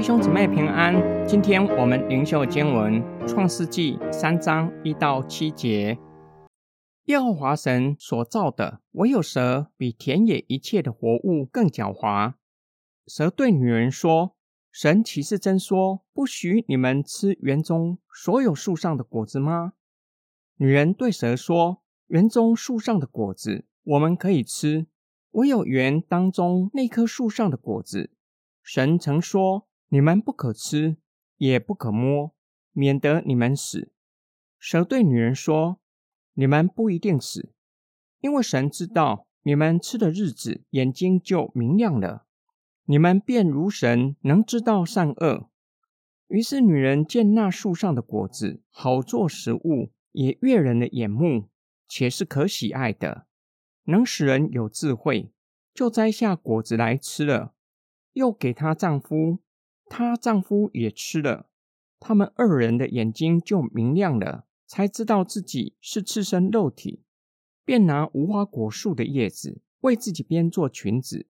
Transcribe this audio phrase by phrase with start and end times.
[0.00, 0.94] 弟兄姊妹平安，
[1.26, 5.98] 今天我们灵修经文创世纪三章一到七节。
[7.04, 12.32] 耶和华神所造的，唯有蛇比田野一切的活物更狡猾。
[13.06, 14.34] 蛇对女人说
[14.72, 19.74] ：“神岂是真说，不许你们吃园中所有树上的果子吗？”
[20.56, 24.86] 女人对蛇说：“园中树上的果子我们可以吃，
[25.32, 28.10] 唯有园当中那棵树上的果子，
[28.62, 30.96] 神曾说。”你们不可吃，
[31.36, 32.32] 也不可摸，
[32.70, 33.90] 免得你们死。
[34.56, 35.80] 蛇对女人说
[36.34, 37.52] ：“你们不一定死，
[38.20, 42.24] 因为神知道你们吃的日子，眼睛就明亮了，
[42.84, 45.50] 你们便如神，能知道善恶。”
[46.28, 51.48] 于是女人见那树上的果子好做食物，也悦人的眼目，
[51.88, 53.26] 且是可喜爱的，
[53.86, 55.32] 能使人有智慧，
[55.74, 57.54] 就摘下果子来吃了，
[58.12, 59.40] 又给她丈夫。
[59.90, 61.48] 她丈夫也吃了，
[61.98, 67.02] 他们二人的眼睛就明亮了，才知道自己是赤身肉体，
[67.64, 71.26] 便拿无花果树的叶子为自己编做裙子。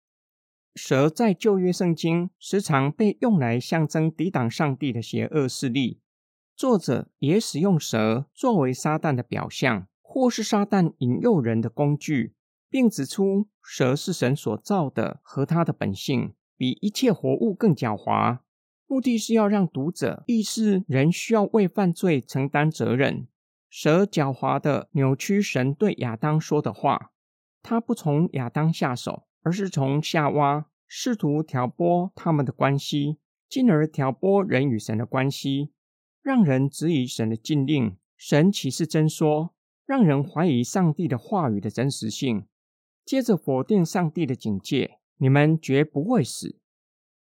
[0.74, 6.00] 蛇在旧约圣经时常被用来象征抵挡上帝的邪恶势力，
[6.56, 12.34] 作者也使用蛇作为撒旦的表象，或是撒旦引诱人的工具，
[12.68, 18.40] 并指出蛇是神所造的，和它的本性比一切活物更狡猾。
[18.90, 23.28] 目的是要让读者意识人需要为犯罪承担责任。
[23.68, 27.12] 蛇狡猾的扭曲神对亚当说的话，
[27.62, 35.70] 他不从亚当下手，而是从夏娃试图挑拨他们的关系，进而挑拨人与神的关系，
[36.22, 37.94] 让人质疑神的禁令。
[38.16, 39.54] 神岂是真说？
[39.84, 42.46] 让人怀疑上帝的话语的真实性，
[43.04, 46.58] 接着否定上帝的警戒：你们绝不会死。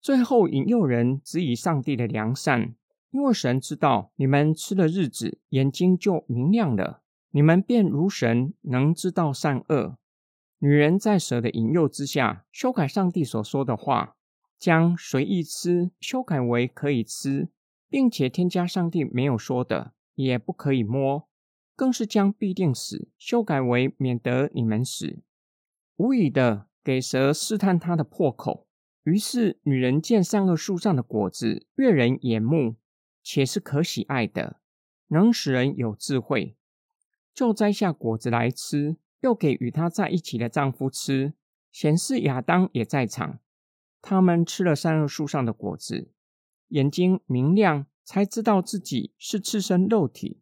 [0.04, 2.74] 最后引诱人质疑上帝的良善，
[3.10, 9.96] 因为神知道你们吃了日子，眼睛就明亮了，你们便如神，能知道善恶。
[10.58, 14.16] 女人在蛇的引诱之下，修改上帝所说的话，
[14.58, 17.48] 将随意吃修改为可以吃，
[17.88, 21.26] 并且添加上帝没有说的，也不可以摸，
[21.74, 25.22] 更是将必定死修改为免得你们死，
[25.96, 28.63] 无疑的给蛇试探它的破口。
[29.04, 32.76] 于是，女人见善恶树上的果子悦人眼目，
[33.22, 34.60] 且是可喜爱的，
[35.08, 36.56] 能使人有智慧，
[37.34, 41.34] 就摘下果子来吃，又给与她在一起的丈夫吃，
[41.70, 43.40] 显示亚当也在场。
[44.00, 46.10] 他们吃了善恶树上的果子，
[46.68, 50.40] 眼睛明亮，才知道自己是赤身肉体，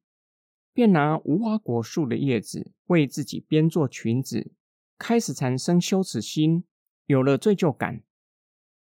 [0.73, 4.53] 便拿无花果树的叶子为自己编做裙子，
[4.97, 6.62] 开始产生羞耻心，
[7.06, 8.05] 有了罪疚感。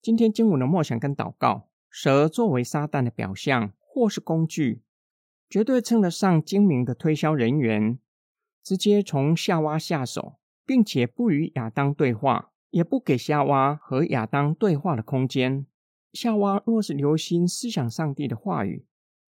[0.00, 4.82] 今天经文的默想跟祷告，蛇作为撒旦的表象或是工具，
[5.50, 7.98] 绝对称得上精明的推销人员。
[8.62, 15.66] 直接从夏娃下手，并且不与亚当对话，也不给夏娃和亚当对话的空间。
[16.12, 18.87] 夏娃若是留心思想上帝的话语，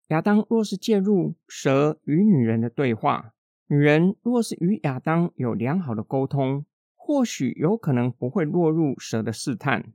[0.07, 3.33] 亚当若是介入蛇与女人的对话，
[3.67, 6.65] 女人若是与亚当有良好的沟通，
[6.95, 9.91] 或许有可能不会落入蛇的试探。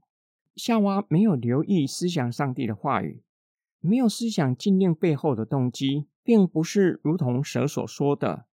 [0.59, 3.23] 夏娃没有留意思想上帝的话语，
[3.79, 8.47] 没有思想禁令背后的动机，并不是如同蛇所说的，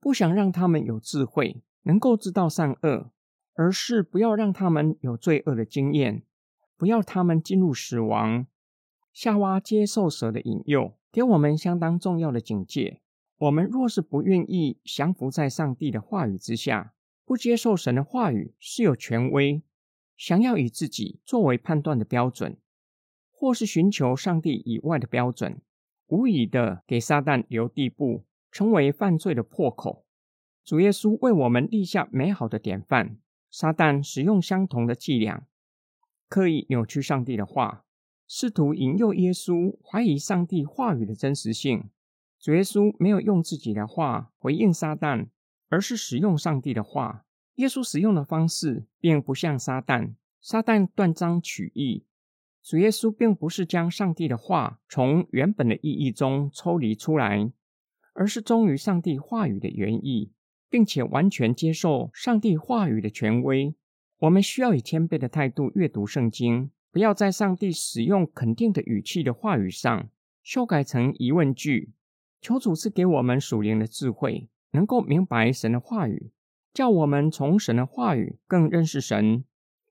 [0.00, 3.10] 不想让他们有智慧，能够知道善恶，
[3.52, 6.22] 而是不要让他们有罪恶的经验，
[6.78, 8.46] 不要他们进入死亡。
[9.12, 13.02] 夏娃接受蛇的引诱，给我们相当重要的警戒：
[13.36, 16.94] 我们若是不愿意降服在上帝的话语之下，
[17.26, 19.62] 不接受神的话语是有权威。
[20.22, 22.56] 想要以自己作为判断的标准，
[23.32, 25.60] 或是寻求上帝以外的标准，
[26.06, 30.06] 无疑的给撒旦留地步，成为犯罪的破口。
[30.64, 33.18] 主耶稣为我们立下美好的典范，
[33.50, 35.44] 撒旦使用相同的伎俩，
[36.28, 37.84] 刻意扭曲上帝的话，
[38.28, 41.90] 试图引诱耶稣怀疑上帝话语的真实性。
[42.38, 45.26] 主耶稣没有用自己的话回应撒旦，
[45.68, 47.24] 而是使用上帝的话。
[47.62, 52.04] 耶稣使用的方式并不像撒旦，撒旦断章取义。
[52.60, 57.52] 主耶稣并不是将上帝的话从原本的意义中抽离出来，
[58.14, 60.32] 而是忠于上帝话语的原意，
[60.68, 63.72] 并且完全接受上帝话语的权威。
[64.18, 70.10] 我们需要以谦卑的态度阅读圣经，不要在上帝使用肯定的语气的话语上
[70.42, 71.92] 修改成疑问句。
[72.40, 76.32] 求主赐给我们属灵的智慧，能够明白神的话语。
[76.72, 79.44] 叫我们从神的话语更认识神，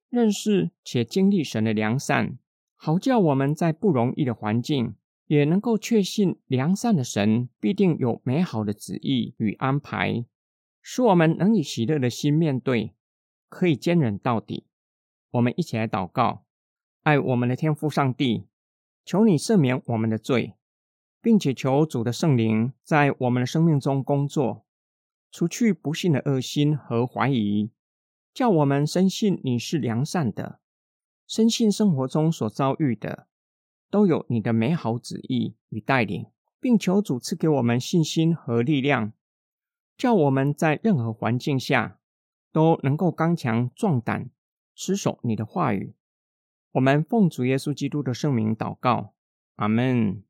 [0.09, 2.37] 认识且经历神的良善，
[2.75, 4.95] 好叫我们在不容易的环境，
[5.27, 10.25] 也能够确信良善的神必定有美好的旨意与安排，
[10.81, 12.93] 使我们能以喜乐的心面对，
[13.47, 14.65] 可以坚忍到底。
[15.29, 16.43] 我们一起来祷告，
[17.03, 18.47] 爱我们的天父上帝，
[19.05, 20.55] 求你赦免我们的罪，
[21.21, 24.65] 并且求主的圣灵在我们的生命中工作，
[25.31, 27.71] 除去不幸的恶心和怀疑，
[28.33, 30.59] 叫我们深信你是良善的，
[31.25, 33.27] 深信生活中所遭遇的
[33.89, 36.27] 都有你的美好旨意与带领，
[36.59, 39.13] 并求主赐给我们信心和力量，
[39.97, 41.99] 叫我们在任何环境下
[42.51, 44.29] 都能够刚强壮胆。
[44.73, 45.93] 持守你的话语，
[46.71, 49.13] 我们奉主耶稣基督的圣名祷告，
[49.57, 50.23] 阿门。